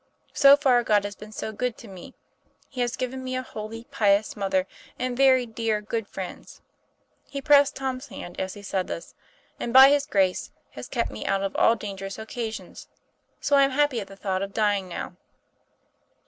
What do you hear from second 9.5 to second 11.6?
"and, by His grace, has kept me out of